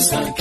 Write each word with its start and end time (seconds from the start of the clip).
Santa. 0.00 0.39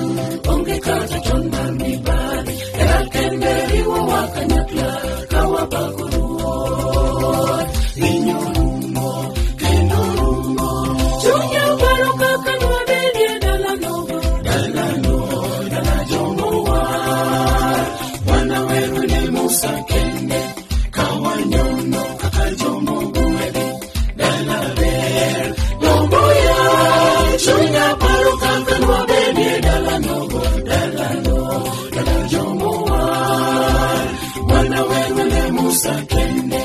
Kawanyole 35.09 35.51
Musa 35.51 35.93
Kende, 36.11 36.61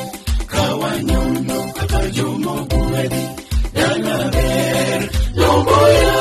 Kawanyono 0.47 1.59
Akajumo 1.83 2.55
Kuedi, 2.71 3.23
Danaber 3.75 5.09
Lomboya. 5.41 6.15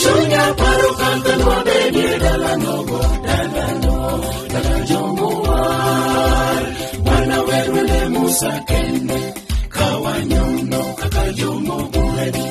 Junior 0.00 0.50
Paro 0.60 0.88
sakenne 8.40 9.20
kawanyono 9.68 10.82
kakayomo 11.00 11.76
buhari 11.92 12.46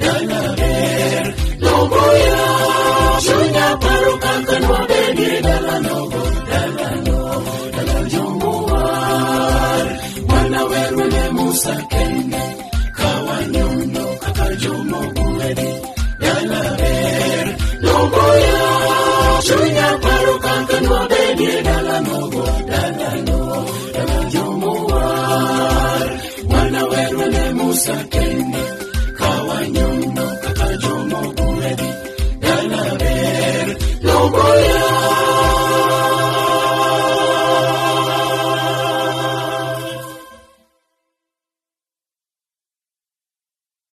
dalaber 0.00 1.26
loboya 1.64 2.40
shunya 3.26 3.68
dalano. 5.46 6.05